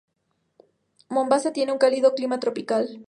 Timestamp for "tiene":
1.53-1.73